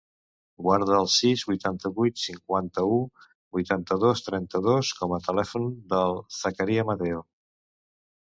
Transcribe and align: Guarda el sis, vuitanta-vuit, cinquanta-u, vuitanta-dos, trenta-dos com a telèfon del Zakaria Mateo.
Guarda 0.67 0.93
el 1.01 1.09
sis, 1.15 1.43
vuitanta-vuit, 1.49 2.17
cinquanta-u, 2.21 2.97
vuitanta-dos, 3.59 4.25
trenta-dos 4.29 4.95
com 5.03 5.15
a 5.19 5.21
telèfon 5.29 5.69
del 5.95 6.19
Zakaria 6.41 6.89
Mateo. 6.91 7.23